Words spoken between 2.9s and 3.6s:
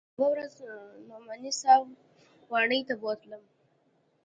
بوتلم.